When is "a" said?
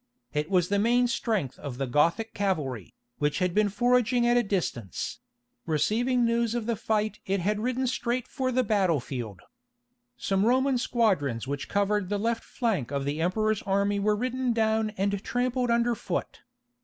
4.35-4.41